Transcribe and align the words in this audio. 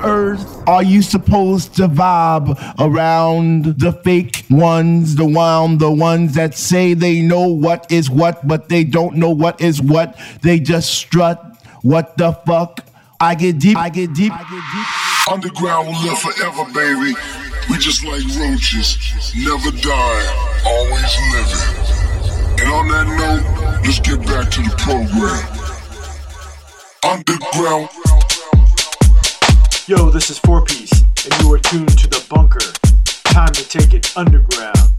earth 0.00 0.62
are 0.68 0.82
you 0.82 1.02
supposed 1.02 1.74
to 1.76 1.88
vibe 1.88 2.56
around 2.78 3.64
the 3.78 3.92
fake 3.92 4.44
ones, 4.50 5.16
the 5.16 5.24
one, 5.24 5.78
the 5.78 5.90
ones 5.90 6.34
that 6.34 6.54
say 6.54 6.94
they 6.94 7.20
know 7.20 7.46
what 7.46 7.90
is 7.90 8.10
what, 8.10 8.46
but 8.46 8.68
they 8.68 8.84
don't 8.84 9.16
know 9.16 9.30
what 9.30 9.60
is 9.60 9.80
what? 9.80 10.18
They 10.42 10.58
just 10.58 10.94
strut. 10.94 11.56
What 11.82 12.16
the 12.16 12.32
fuck? 12.46 12.84
I 13.20 13.34
get 13.34 13.58
deep, 13.58 13.76
I 13.76 13.88
get 13.88 14.14
deep, 14.14 14.32
I 14.32 14.42
get 14.42 14.62
deep. 14.72 15.32
Underground 15.32 15.88
will 15.88 16.02
live 16.02 16.18
forever, 16.18 16.64
baby. 16.74 17.14
We 17.70 17.78
just 17.78 18.04
like 18.04 18.24
roaches, 18.36 18.98
never 19.36 19.70
die, 19.70 20.60
always 20.66 21.16
living. 21.32 21.82
And 22.60 22.72
on 22.72 22.88
that 22.88 23.06
note, 23.06 23.82
let's 23.84 24.00
get 24.00 24.20
back 24.26 24.50
to 24.50 24.62
the 24.62 24.74
program. 24.78 25.62
Underground. 27.04 28.11
Yo, 29.92 30.08
this 30.08 30.30
is 30.30 30.38
4Peace, 30.40 31.02
and 31.26 31.42
you 31.42 31.52
are 31.52 31.58
tuned 31.58 31.98
to 31.98 32.08
the 32.08 32.24
bunker. 32.30 32.60
Time 33.30 33.52
to 33.52 33.68
take 33.68 33.92
it 33.92 34.16
underground. 34.16 34.91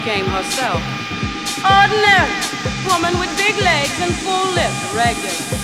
became 0.00 0.24
herself. 0.24 0.80
Ordinary 1.62 2.32
woman 2.88 3.18
with 3.20 3.36
big 3.36 3.54
legs 3.62 4.00
and 4.00 4.14
full 4.14 4.48
lips, 4.54 4.94
regular. 4.94 5.59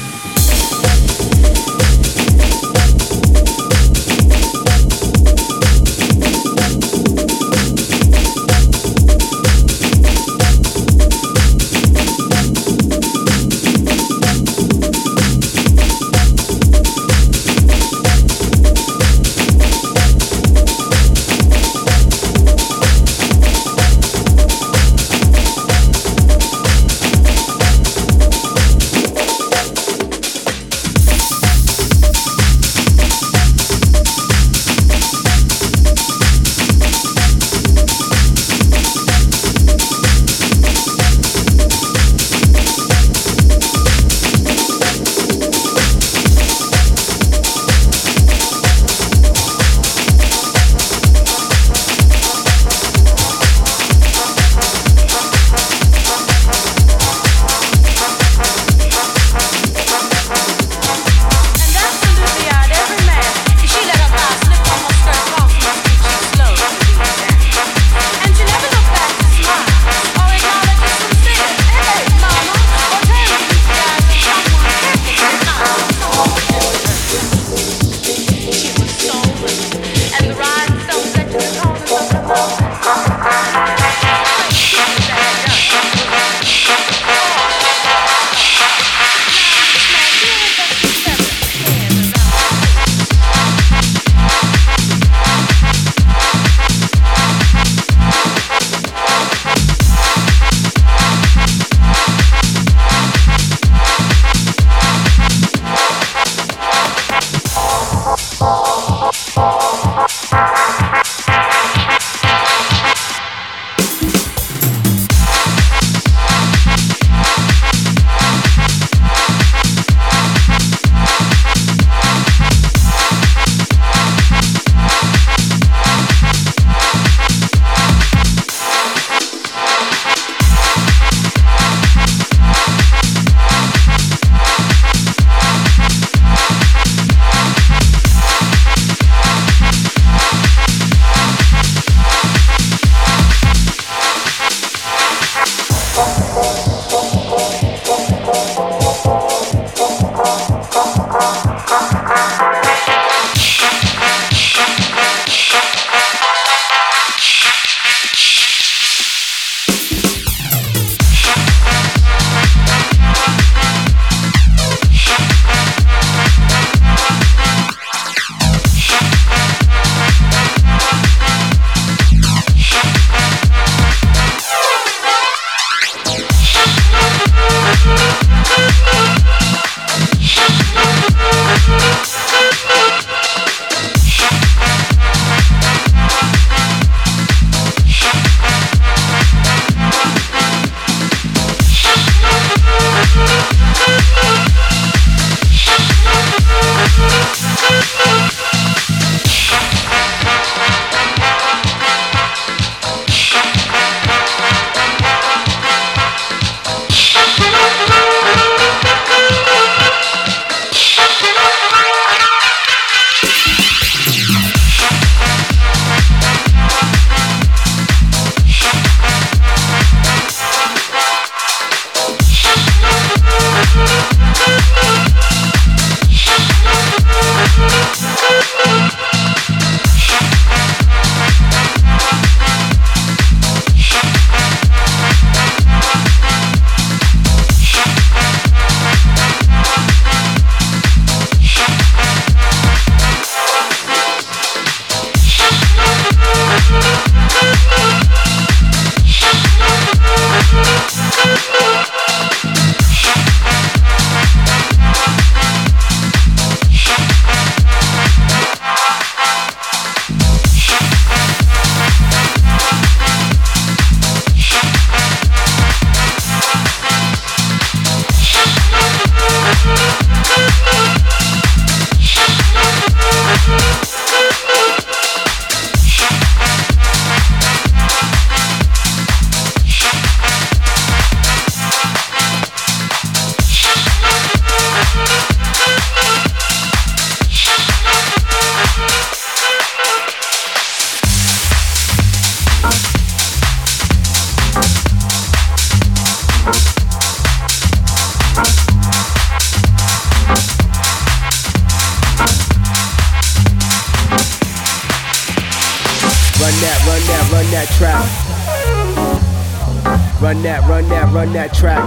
that 311.37 311.53
track. 311.53 311.85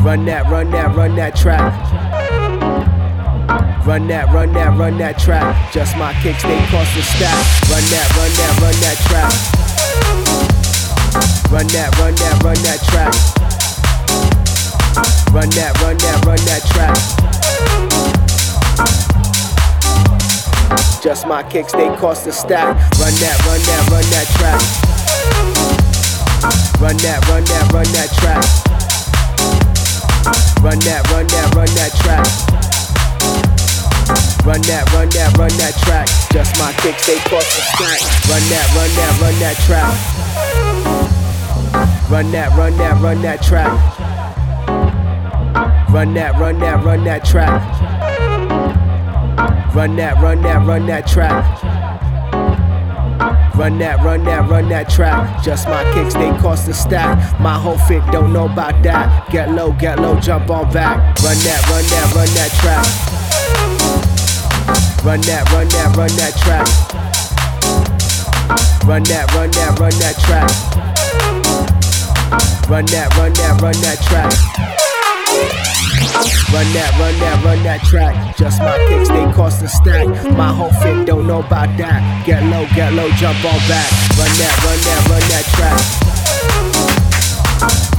Run 0.00 0.24
that, 0.24 0.48
run 0.48 0.70
that, 0.70 0.96
run 0.96 1.14
that 1.16 1.36
track. 1.36 1.60
Run 3.84 4.08
that, 4.08 4.32
run 4.32 4.54
that, 4.54 4.78
run 4.78 4.96
that 4.96 5.18
track. 5.18 5.70
Just 5.70 5.98
my 5.98 6.14
kicks, 6.22 6.42
they 6.42 6.56
cross 6.72 6.88
the 6.96 7.02
stack. 7.02 7.36
Run 7.68 7.84
that, 7.92 8.08
run 8.16 8.32
that, 8.40 8.56
run 8.64 8.72
that 8.80 8.96
track. 9.04 9.32
Run 11.52 11.66
that, 11.76 11.92
run 12.00 12.14
that, 12.16 12.42
run 12.42 12.56
that 12.64 12.80
track. 12.88 13.12
Run 15.34 15.50
that, 15.50 15.76
run 15.82 15.98
that, 15.98 16.24
run 16.24 16.40
that 16.48 16.64
track. 16.72 16.96
Just 21.02 21.26
my 21.26 21.42
kicks, 21.42 21.72
they 21.72 21.88
cost 21.96 22.24
the 22.24 22.32
stack. 22.32 22.76
Run 22.98 23.12
that, 23.20 23.36
run 23.44 23.60
that, 23.60 23.88
run 23.92 24.04
that 24.08 24.26
track. 24.38 24.85
Run 26.78 26.96
that, 26.98 27.24
run 27.28 27.42
that, 27.44 27.72
run 27.72 27.88
that 27.96 28.12
trap. 28.20 28.44
Run 30.62 30.78
that, 30.80 31.08
run 31.10 31.26
that, 31.26 31.54
run 31.54 31.72
that 31.72 31.92
trap. 32.04 32.26
Run 34.44 34.60
that, 34.62 34.84
run 34.92 35.08
that, 35.08 35.36
run 35.38 35.48
that 35.56 35.74
track. 35.82 36.06
Just 36.30 36.58
my 36.58 36.72
kicks, 36.82 37.06
they 37.06 37.16
cost 37.30 37.48
a 37.56 37.62
stack. 37.72 38.00
Run 38.28 38.42
that, 38.52 38.68
run 38.76 38.90
that, 38.92 39.20
run 39.22 39.34
that 39.40 39.56
track. 39.64 39.96
Run 42.10 42.30
that, 42.32 42.56
run 42.56 42.76
that, 42.76 43.00
run 43.02 43.22
that 43.22 43.42
track. 43.42 43.72
Run 45.90 46.14
that, 46.14 46.38
run 46.38 46.58
that, 46.58 46.84
run 46.84 47.04
that 47.04 47.24
track. 47.24 47.62
Run 49.74 49.96
that, 49.96 50.20
run 50.20 50.42
that, 50.42 50.66
run 50.66 50.86
that 50.86 51.06
track. 51.06 51.55
Run 53.56 53.78
that, 53.78 54.04
run 54.04 54.22
that, 54.24 54.50
run 54.50 54.68
that 54.68 54.90
track. 54.90 55.42
Just 55.42 55.66
my 55.66 55.82
kicks, 55.94 56.12
they 56.12 56.28
cost 56.42 56.68
a 56.68 56.74
stack. 56.74 57.40
My 57.40 57.58
whole 57.58 57.78
fit 57.78 58.02
don't 58.12 58.30
know 58.30 58.44
about 58.44 58.82
that. 58.82 59.30
Get 59.30 59.50
low, 59.50 59.72
get 59.72 59.98
low, 59.98 60.20
jump 60.20 60.50
on 60.50 60.70
back. 60.74 60.98
Run 61.24 61.38
that, 61.38 61.64
run 61.70 61.84
that, 61.88 62.12
run 62.14 62.28
that 62.36 62.52
track. 62.60 62.84
Run 65.02 65.20
that, 65.22 65.50
run 65.52 65.68
that, 65.68 65.96
run 65.96 66.10
that 66.16 66.36
track. 66.36 66.66
Run 68.86 69.02
that, 69.04 69.34
run 69.34 69.50
that, 69.52 69.78
run 69.80 69.92
that 70.00 70.16
track. 70.20 70.50
Run 72.68 72.84
that, 72.86 73.16
run 73.16 73.32
that, 73.32 73.60
run 73.62 73.80
that 73.80 74.02
track. 74.02 74.85
Run 76.16 76.64
that, 76.72 76.96
run 76.96 77.12
that, 77.20 77.44
run 77.44 77.60
that 77.68 77.84
track. 77.84 78.16
Just 78.40 78.64
my 78.64 78.72
kicks, 78.88 79.12
they 79.12 79.28
cost 79.36 79.60
a 79.60 79.68
stack. 79.68 80.08
My 80.32 80.48
whole 80.48 80.72
fit 80.80 81.04
don't 81.04 81.26
know 81.26 81.44
about 81.44 81.68
that. 81.76 82.00
Get 82.24 82.40
low, 82.48 82.64
get 82.72 82.96
low, 82.96 83.12
jump 83.20 83.44
on 83.44 83.60
back. 83.68 83.92
Run 84.16 84.32
that, 84.40 84.54
run 84.64 84.80
that, 84.80 85.00
run 85.12 85.24
that 85.28 85.44
track. 85.52 85.76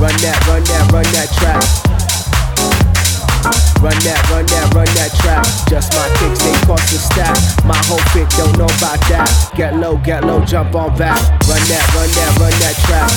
Run 0.01 0.17
that, 0.25 0.37
run 0.49 0.63
that, 0.65 0.83
run 0.89 1.05
that 1.13 1.29
track. 1.37 1.61
Run 3.85 3.93
that, 4.01 4.21
run 4.33 4.45
that, 4.49 4.73
run 4.73 4.89
that 4.97 5.13
track. 5.21 5.45
Just 5.69 5.93
my 5.93 6.09
kicks, 6.17 6.41
they 6.41 6.57
cost 6.65 6.89
a 6.89 6.97
stack. 6.97 7.37
My 7.69 7.77
whole 7.85 8.01
fit 8.09 8.25
don't 8.33 8.57
know 8.57 8.65
about 8.81 8.97
that. 9.13 9.29
Get 9.53 9.77
low, 9.77 9.97
get 10.01 10.25
low, 10.25 10.41
jump 10.41 10.73
on 10.73 10.97
back. 10.97 11.21
Run 11.45 11.61
that, 11.69 11.85
run 11.93 12.09
that, 12.17 12.33
run 12.41 12.55
that 12.65 12.75
track. 12.81 13.13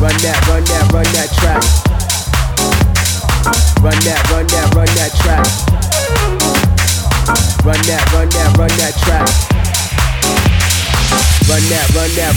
Run 0.00 0.16
that, 0.24 0.40
run 0.48 0.64
that, 0.64 0.88
run 0.88 1.04
that 1.12 1.28
track. 1.36 1.87
Run 3.82 3.98
that, 4.04 4.20
run 4.30 4.46
that, 4.46 4.74
run 4.74 4.86
that 4.98 5.12
track. 5.20 5.46
Run 7.64 7.80
that, 7.86 8.12
run 8.12 8.28
that, 8.28 8.56
run 8.58 8.72
that 8.78 8.94
track. 9.04 9.28
Run 11.48 11.62
that, 11.68 11.86
run 11.94 12.10
that. 12.16 12.34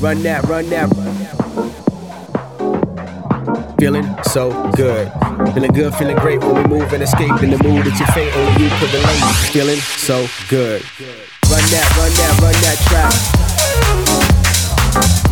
Run 0.00 0.22
that, 0.22 0.44
run 0.48 0.68
that. 0.70 0.88
Run 0.96 1.18
that 1.18 1.40
feeling 3.80 4.06
so 4.24 4.70
good. 4.76 5.10
Feeling 5.54 5.72
good, 5.72 5.94
feeling 5.94 6.16
great 6.16 6.38
when 6.40 6.54
we 6.54 6.64
move 6.68 6.92
and 6.92 7.02
escape 7.02 7.42
in 7.42 7.50
the 7.50 7.58
mood 7.64 7.86
that 7.86 7.98
you 7.98 8.06
fate 8.12 8.30
only 8.36 8.64
you 8.64 8.70
could 8.78 8.92
relate. 8.92 9.22
Feeling 9.50 9.80
so 9.80 10.26
good. 10.50 10.82
Run 11.48 11.64
that, 11.72 11.88
run 11.96 12.12
that, 12.20 12.38
run 12.44 12.52
that 12.60 12.78
track. 12.86 13.12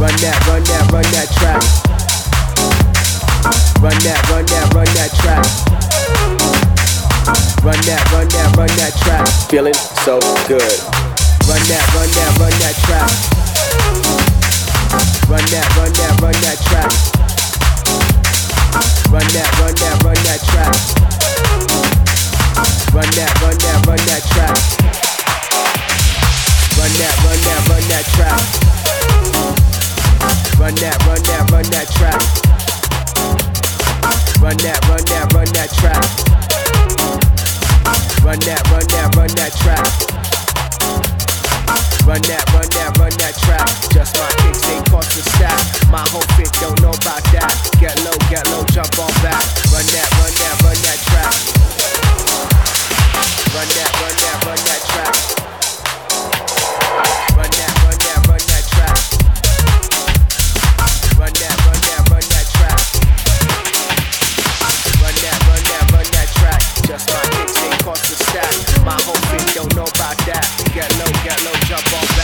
Run 0.00 0.16
that, 0.22 0.46
run 0.48 0.64
that, 0.64 0.90
run 0.90 1.02
that 1.12 1.28
track. 1.36 1.97
Run 3.78 3.94
that, 4.02 4.18
run 4.30 4.44
that, 4.50 4.66
run 4.74 4.90
that 4.98 5.14
track. 5.22 5.46
Run 7.62 7.78
that, 7.86 8.02
run 8.10 8.26
that, 8.34 8.56
run 8.56 8.72
that 8.74 8.92
track. 8.98 9.28
Feeling 9.50 9.74
so 10.02 10.18
good. 10.50 10.74
Run 11.46 11.62
that, 11.70 11.84
run 11.94 12.10
that, 12.18 12.30
run 12.42 12.50
that 12.58 12.74
track. 12.82 13.06
Run 15.30 15.44
that, 15.54 15.66
run 15.78 15.92
that, 15.94 16.18
run 16.18 16.34
that 16.42 16.58
track. 16.66 16.90
Run 19.12 19.26
that, 19.30 19.48
run 19.62 19.74
that, 19.78 20.02
run 20.02 20.18
that 20.26 20.40
track. 20.50 20.74
Run 22.90 23.06
that, 23.14 23.30
run 23.38 23.54
that, 23.62 23.86
run 23.86 24.02
that 24.10 24.22
track. 24.26 24.58
Run 26.74 26.92
that, 26.98 27.14
run 27.22 27.38
that, 27.46 27.60
run 27.70 27.86
that 27.86 28.04
track. 28.10 28.42
Run 30.58 30.74
that, 30.74 30.98
run 31.06 31.22
that, 31.22 31.50
run 31.52 31.64
that 31.70 31.86
track. 31.94 32.47
Run 34.38 34.56
that, 34.62 34.78
run 34.86 35.02
that, 35.10 35.26
run 35.34 35.50
that 35.50 35.66
track. 35.82 35.98
Run 38.22 38.38
that, 38.46 38.62
run 38.70 38.86
that, 38.86 39.10
run 39.18 39.30
that 39.34 39.50
track. 39.58 39.82
Run 42.06 42.22
that, 42.30 42.46
run 42.54 42.70
that, 42.70 42.94
run 43.02 43.10
that 43.18 43.34
track. 43.42 43.66
Just 43.90 44.14
my 44.14 44.30
kicks, 44.38 44.62
they 44.62 44.78
cost 44.90 45.18
a 45.18 45.22
stack. 45.34 45.58
My 45.90 46.06
whole 46.14 46.22
fit 46.38 46.54
don't 46.62 46.78
know 46.80 46.94
about 46.94 47.26
that. 47.34 47.50
Get 47.82 47.98
low, 48.06 48.14
get 48.30 48.46
low, 48.54 48.62
jump 48.70 48.94
on 49.02 49.10
back. 49.26 49.42
Run 49.74 49.82
that, 49.90 50.08
run 50.22 50.30
that, 50.30 50.54
run 50.62 50.78
that 50.86 50.98
track. 51.10 51.34
Run 53.58 53.68
that, 53.74 53.90
run 53.98 54.14
that, 54.22 54.38
run 54.46 54.60
that 54.70 54.80
track. 54.86 55.47
That. 70.28 70.44
Get 70.74 70.90
low, 70.98 71.10
get 71.24 71.42
low, 71.44 71.54
jump 71.64 71.92
on 71.96 72.17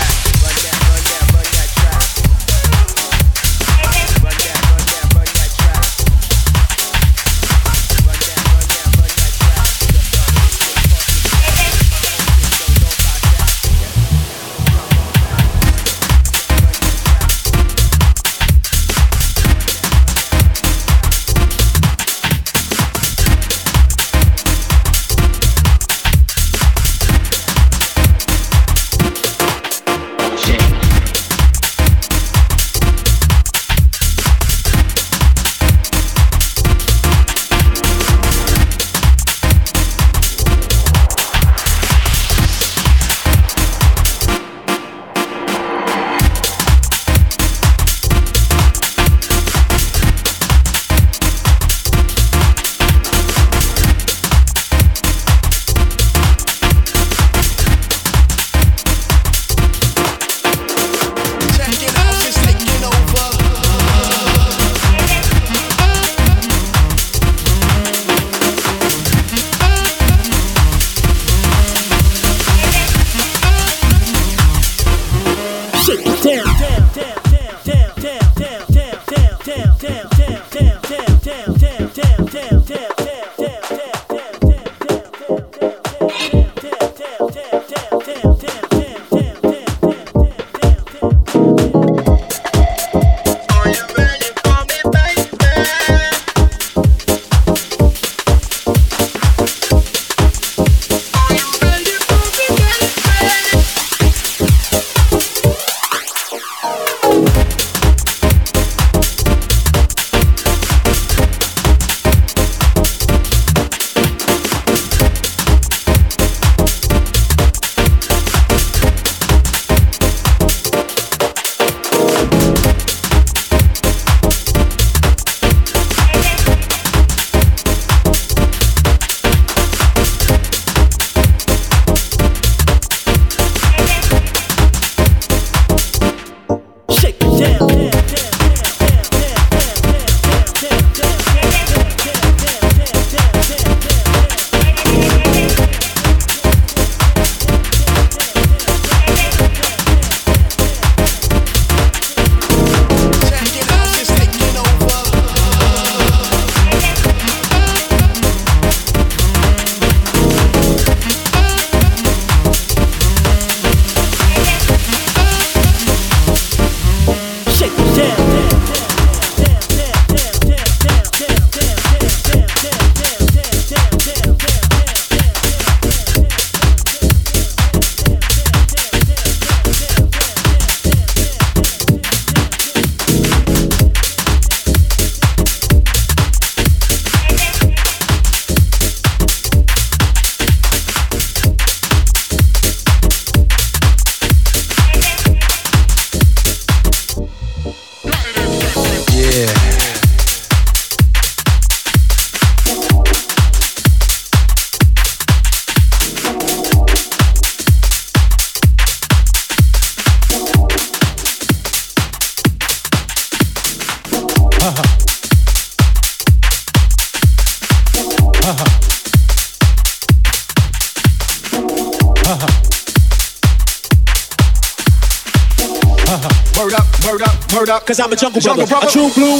Cause 227.95 228.01
I'm 228.01 228.13
a 228.13 228.17
jungle, 228.17 228.41
jungle 228.41 228.67
brother, 228.67 228.89
a 228.89 228.91
true 228.91 229.09
blue. 229.15 229.39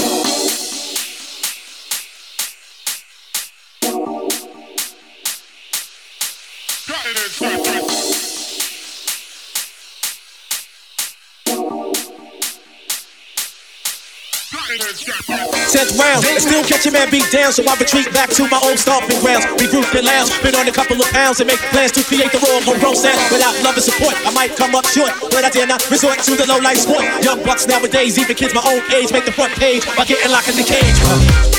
Tenth 15.73 15.99
round, 15.99 16.23
still 16.23 16.63
catch 16.63 16.87
a 16.87 16.93
man 16.93 17.11
beat 17.11 17.29
down, 17.33 17.53
so 17.53 17.65
I 17.67 17.75
retreat 17.75 18.13
back 18.13 18.31
to 18.31 18.47
my 18.47 18.61
old 18.63 18.79
stomping 18.79 19.19
grounds. 19.19 19.47
Regroup 19.59 19.74
lounge, 20.03 20.33
been 20.43 20.55
on 20.57 20.67
a 20.67 20.73
couple 20.73 20.99
of 20.99 21.07
pounds 21.13 21.39
and 21.39 21.47
make 21.47 21.61
plans 21.71 21.93
to 21.93 22.03
create 22.03 22.33
the 22.33 22.39
raw 22.43 22.59
homegrown 22.67 22.97
sound. 22.97 23.21
Without 23.31 23.55
love 23.63 23.79
and 23.79 23.85
support, 23.85 24.15
I 24.27 24.33
might 24.35 24.57
come 24.57 24.75
up 24.75 24.87
short, 24.87 25.13
but 25.31 25.45
I 25.45 25.51
dare 25.51 25.67
not 25.67 25.85
resort 25.91 26.19
to 26.27 26.35
the 26.35 26.47
low 26.47 26.59
life 26.59 26.79
sport. 26.79 27.05
Young 27.23 27.43
bucks 27.45 27.67
nowadays, 27.67 28.19
even 28.19 28.35
kids 28.35 28.55
my 28.55 28.65
own 28.67 28.83
age, 28.91 29.13
make 29.13 29.25
the 29.25 29.33
front 29.33 29.55
page 29.55 29.87
by 29.95 30.05
getting 30.05 30.31
locked 30.33 30.49
in 30.49 30.57
the 30.57 30.65
cage. 30.65 31.54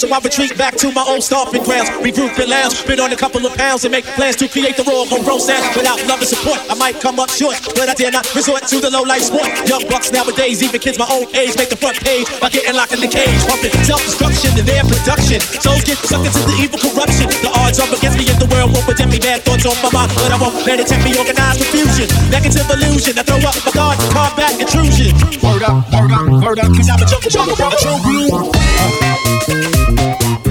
So 0.00 0.08
I 0.14 0.18
retreat 0.18 0.56
back 0.56 0.69
to 0.80 0.88
my 0.96 1.04
old 1.04 1.20
stomping 1.20 1.62
grounds. 1.62 1.92
Regroup 2.00 2.32
and 2.40 2.48
lounge, 2.48 2.80
been 2.88 3.00
on 3.00 3.12
a 3.12 3.16
couple 3.16 3.44
of 3.44 3.52
pounds 3.52 3.84
and 3.84 3.92
make 3.92 4.04
plans 4.16 4.36
to 4.40 4.48
create 4.48 4.80
the 4.80 4.84
raw 4.88 5.04
homegrown 5.04 5.40
sound. 5.40 5.60
Without 5.76 6.00
love 6.08 6.24
and 6.24 6.28
support, 6.28 6.56
I 6.72 6.74
might 6.74 6.96
come 7.04 7.20
up 7.20 7.28
short, 7.28 7.60
but 7.76 7.92
I 7.92 7.92
dare 7.92 8.10
not 8.10 8.24
resort 8.32 8.64
to 8.72 8.80
the 8.80 8.88
low 8.88 9.04
life 9.04 9.28
sport. 9.28 9.44
Young 9.68 9.84
bucks 9.92 10.08
nowadays, 10.08 10.64
even 10.64 10.80
kids 10.80 10.96
my 10.96 11.04
own 11.12 11.28
age, 11.36 11.52
make 11.60 11.68
the 11.68 11.76
front 11.76 12.00
page 12.00 12.24
by 12.40 12.48
getting 12.48 12.72
locked 12.72 12.96
in 12.96 13.04
the 13.04 13.12
cage, 13.12 13.28
pumping 13.44 13.76
self-destruction 13.84 14.56
in 14.56 14.64
their 14.64 14.80
production. 14.88 15.44
Souls 15.60 15.84
get 15.84 16.00
sucked 16.00 16.24
into 16.24 16.40
the 16.48 16.56
evil 16.56 16.80
corruption. 16.80 17.28
The 17.44 17.52
odds 17.60 17.76
are 17.76 17.90
against 17.92 18.16
me 18.16 18.24
in 18.24 18.40
the 18.40 18.48
world 18.48 18.72
won't 18.72 18.88
protect 18.88 19.12
me. 19.12 19.20
Bad 19.20 19.44
thoughts 19.44 19.68
on 19.68 19.76
my 19.84 19.92
mind, 19.92 20.16
but 20.16 20.32
I 20.32 20.40
won't 20.40 20.64
let 20.64 20.80
it 20.80 20.88
tempt 20.88 21.04
me. 21.04 21.12
Organized 21.12 21.60
confusion, 21.60 22.08
Negative 22.32 22.64
illusion. 22.72 23.20
I 23.20 23.22
throw 23.28 23.36
up 23.44 23.52
my 23.68 23.72
guard, 23.76 24.00
combat 24.16 24.56
intrusion. 24.56 25.12
Word 25.44 25.60
up, 25.60 25.84
word 25.92 26.08
up, 26.08 26.24
word 26.40 26.56
up, 26.56 26.72
cause 26.72 26.88
I'm 26.88 26.96
a 26.96 27.04
jungle, 27.04 27.28
jungle, 27.28 27.52
a 27.52 27.68
true 27.76 28.00
blue. 28.00 30.08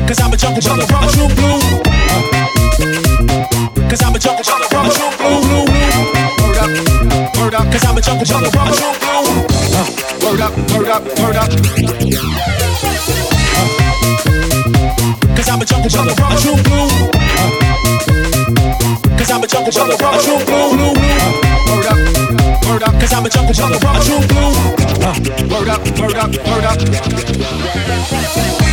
Cause 0.10 0.22
I'm 0.22 0.34
a 0.34 0.38
jungle 0.38 0.60
jungle 0.60 0.88
from 0.88 1.04
a 1.04 1.08
true 1.12 1.28
blue. 1.38 1.62
Cause 3.88 4.02
I'm 4.02 4.16
a 4.16 4.18
jungle 4.18 4.42
jungle 4.42 4.68
from 4.68 4.88
a 4.88 4.90
true 4.90 5.12
blue. 5.20 5.42
blue, 5.46 5.46
blue. 5.46 5.70
Word 6.42 6.58
up, 6.58 7.38
word 7.38 7.54
up. 7.54 7.72
Cause 7.72 7.86
I'm 7.86 7.96
a 7.96 8.02
jungle 8.02 8.26
jungle 8.26 8.50
from 8.50 8.70
a 8.70 8.74
true 8.74 8.90
blue. 8.98 9.46
Word 10.26 10.42
up, 10.42 10.58
word 10.74 10.90
up, 10.90 11.06
word 11.20 11.36
up. 11.38 11.52
Cause 15.38 15.48
I'm 15.48 15.62
a 15.62 15.66
jungle 15.66 15.90
jungle 15.90 16.16
from 16.16 16.32
a 16.32 16.38
true 16.42 16.58
blue. 16.66 16.90
Cause 19.16 19.30
I'm 19.30 19.44
a 19.44 19.48
jungle 19.48 19.72
jungle 19.72 19.96
from 19.96 20.16
a 20.16 20.22
true 20.26 20.44
blue. 20.44 20.96
Word 21.70 21.86
up, 21.86 22.39
word 22.68 22.84
up. 22.84 22.94
Cause 23.00 23.14
I'm 23.14 23.26
a 23.26 23.30
jungle 23.30 23.54
jungle 23.54 23.80
from 23.80 23.96
a 23.96 24.02
true 24.04 24.24
blue. 24.28 24.54
Uh, 25.00 25.16
word 25.48 25.70
up, 25.70 25.82
word 26.00 26.18
up, 26.18 26.32
word 26.48 26.66
up 26.66 26.80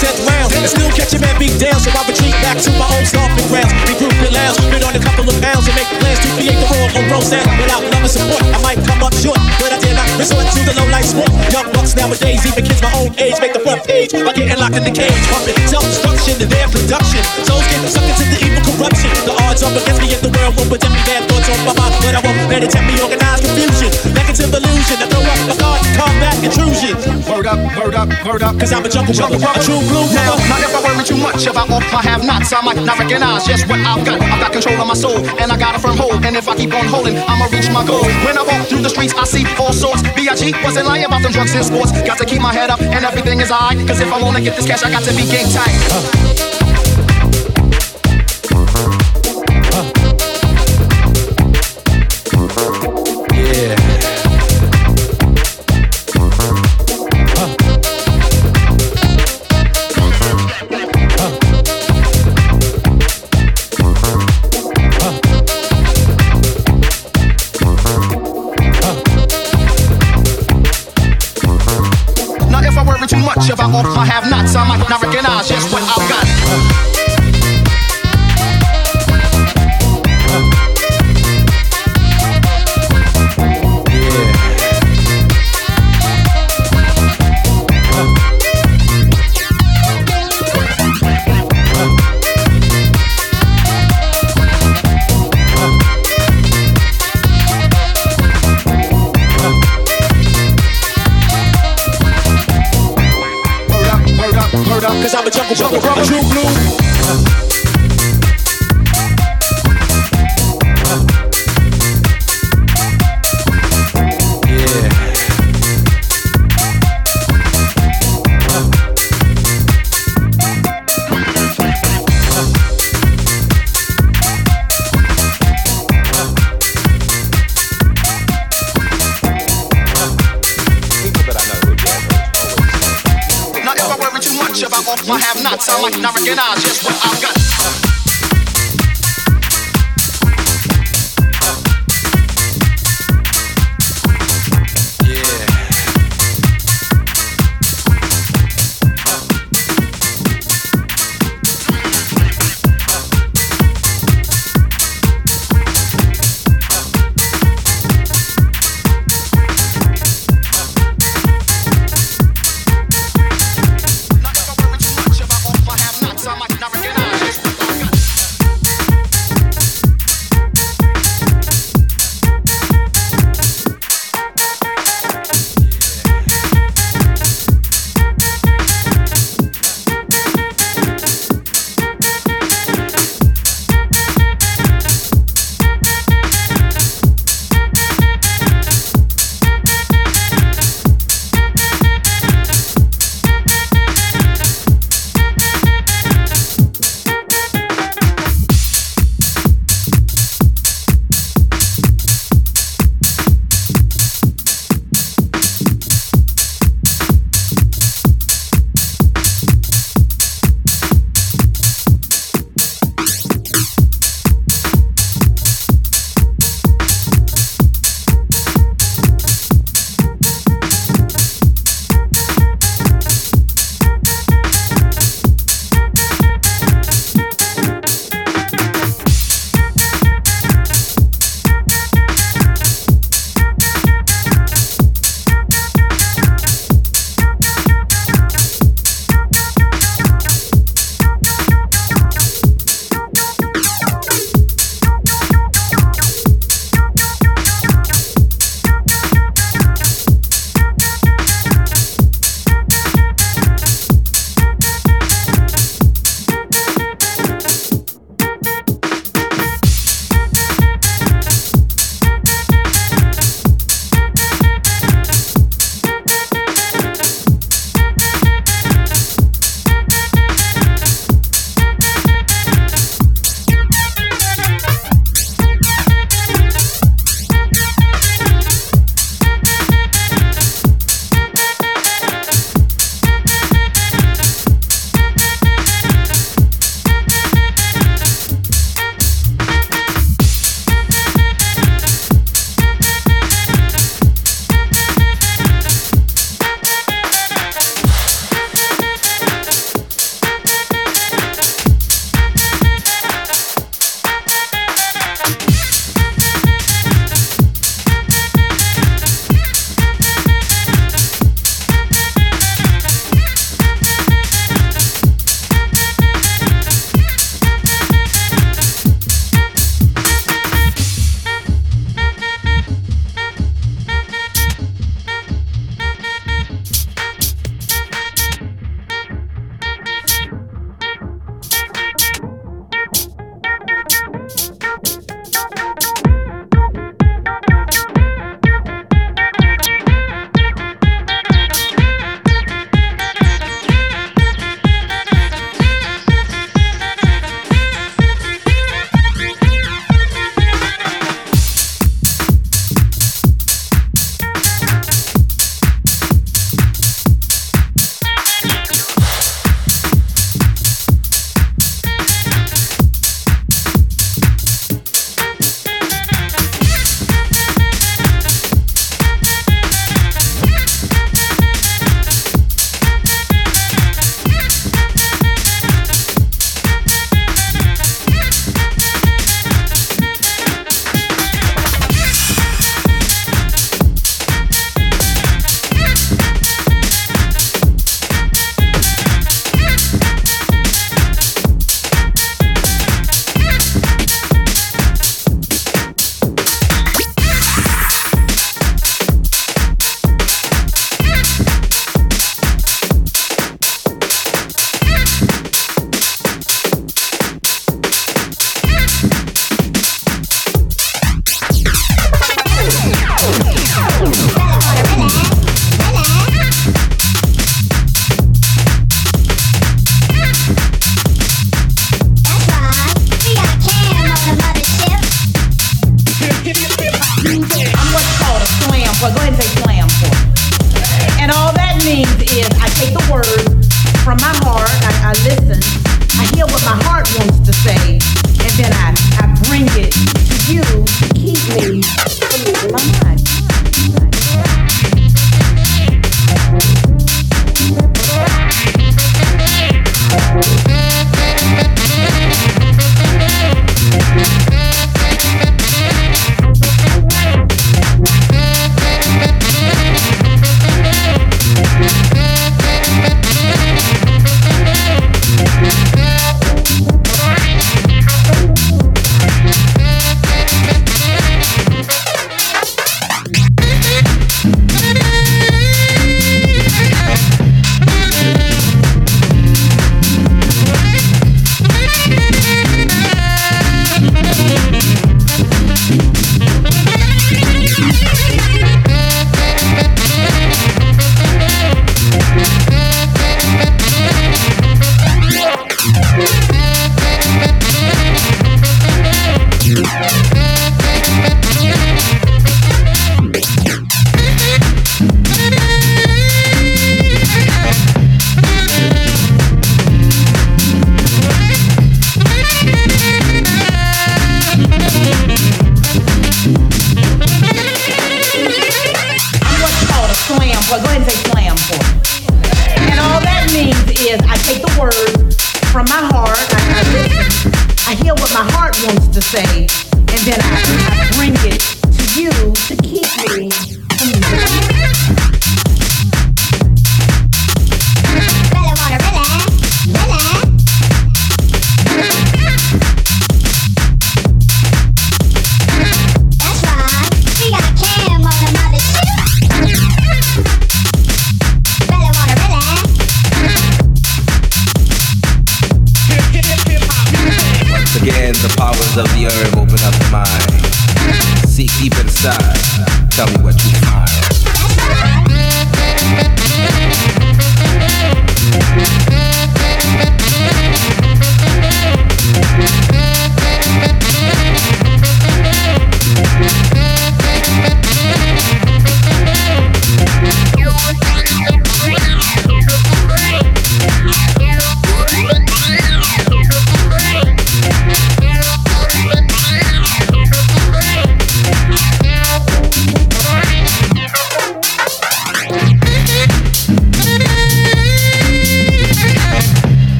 tenth 0.00 0.20
round. 0.24 0.50
And 0.56 0.66
still 0.66 0.90
catch 0.96 1.12
a 1.12 1.20
man 1.20 1.36
beat 1.36 1.54
down, 1.60 1.76
so 1.78 1.92
I 1.92 2.00
retreat 2.08 2.34
back 2.40 2.56
to 2.64 2.70
my 2.80 2.88
own 2.96 3.04
stomping 3.04 3.46
grounds. 3.52 3.70
Regroup 3.86 4.16
and 4.16 4.32
lounge, 4.32 4.58
been 4.72 4.82
on 4.82 4.96
a 4.96 5.02
couple 5.02 5.28
of 5.28 5.36
pounds 5.44 5.68
and 5.68 5.76
make 5.76 5.88
plans 6.00 6.18
to 6.24 6.28
create 6.34 6.56
the 6.56 6.66
raw 6.66 6.88
homegrown 6.96 7.24
sound. 7.24 7.46
Without 7.60 7.84
love 7.84 8.02
and 8.02 8.10
support, 8.10 8.42
I 8.48 8.58
might 8.64 8.80
come 8.82 9.00
up 9.04 9.14
short, 9.20 9.38
but 9.60 9.70
I 9.70 9.78
dare 9.78 9.94
not 9.94 10.08
resort 10.16 10.48
to 10.48 10.60
the 10.64 10.74
low 10.74 10.88
life 10.88 11.06
sport. 11.12 11.30
Young 11.52 11.68
bucks 11.76 11.92
nowadays, 11.94 12.40
even 12.48 12.64
kids 12.64 12.80
my 12.80 12.92
own 12.96 13.12
age, 13.20 13.36
make 13.38 13.52
the 13.52 13.62
front 13.62 13.84
page 13.84 14.10
by 14.16 14.32
getting 14.32 14.56
locked 14.56 14.76
in 14.80 14.84
the 14.88 14.94
cage. 14.94 15.20
Pumping 15.28 15.60
self-destruction 15.68 16.40
in 16.40 16.48
their 16.48 16.68
production. 16.72 17.22
Souls 17.44 17.66
get 17.68 17.80
sucked 17.86 18.08
into 18.08 18.24
the 18.32 18.38
evil 18.40 18.62
corruption. 18.64 19.12
The 19.28 19.34
odds 19.44 19.60
are 19.62 19.72
against 19.72 20.00
me 20.00 20.08
in 20.16 20.20
the 20.24 20.32
world 20.32 20.56
won't 20.56 20.72
protect 20.72 20.92
me. 20.92 21.00
Bad 21.04 21.28
thoughts 21.28 21.48
on 21.52 21.60
my 21.68 21.74
mind, 21.76 21.94
but 22.00 22.14
I 22.16 22.20
won't 22.24 22.48
let 22.48 22.64
it 22.64 22.72
tempt 22.72 22.88
me. 22.88 22.99
Up, 27.50 27.58
word 27.76 27.94
up, 27.94 28.08
word 28.24 28.42
up, 28.42 28.54
cause 28.58 28.72
I'm 28.72 28.84
a 28.84 28.88
jungle, 28.88 29.14
jungle, 29.14 29.42
a 29.42 29.58
true 29.58 29.82
blue 29.90 30.06
now. 30.14 30.38
Not 30.46 30.62
if 30.62 30.70
I 30.70 30.80
worry 30.86 31.04
too 31.04 31.18
much 31.18 31.46
about 31.46 31.70
all 31.70 31.82
I 31.82 32.02
have 32.06 32.22
nots, 32.24 32.52
I 32.52 32.62
might 32.62 32.78
not 32.78 32.98
recognize 32.98 33.44
just 33.44 33.66
what 33.66 33.80
I've 33.80 34.04
got. 34.06 34.20
I've 34.22 34.40
got 34.40 34.52
control 34.52 34.80
of 34.80 34.86
my 34.86 34.94
soul, 34.94 35.18
and 35.40 35.50
I 35.50 35.58
got 35.58 35.74
a 35.74 35.78
firm 35.78 35.96
hold. 35.96 36.24
And 36.24 36.36
if 36.36 36.48
I 36.48 36.54
keep 36.54 36.72
on 36.72 36.86
holding, 36.86 37.18
I'ma 37.18 37.46
reach 37.50 37.70
my 37.70 37.84
goal. 37.84 38.04
When 38.24 38.38
I 38.38 38.42
walk 38.46 38.68
through 38.68 38.82
the 38.82 38.90
streets, 38.90 39.14
I 39.14 39.24
see 39.24 39.44
all 39.58 39.72
sorts. 39.72 40.02
B.I.G. 40.14 40.54
wasn't 40.62 40.86
lying 40.86 41.04
about 41.04 41.22
them 41.22 41.32
drugs 41.32 41.54
and 41.54 41.64
sports. 41.64 41.90
Got 42.02 42.18
to 42.18 42.24
keep 42.24 42.40
my 42.40 42.52
head 42.52 42.70
up, 42.70 42.80
and 42.80 43.04
everything 43.04 43.40
is 43.40 43.50
alright. 43.50 43.78
Cause 43.86 44.00
if 44.00 44.12
I 44.12 44.22
wanna 44.22 44.40
get 44.40 44.56
this 44.56 44.66
cash, 44.66 44.82
I 44.84 44.90
got 44.90 45.02
to 45.04 45.12
be 45.14 45.26
game 45.26 45.48
tight. 45.50 45.74
Uh. 45.90 46.39